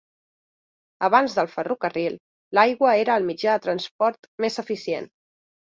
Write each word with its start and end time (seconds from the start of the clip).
Abans 1.07 1.35
del 1.39 1.49
ferrocarril, 1.51 2.17
l'aigua 2.59 2.95
era 3.03 3.21
el 3.23 3.29
mitjà 3.29 3.55
de 3.55 3.65
transport 3.69 4.29
més 4.49 4.61
eficient. 4.67 5.11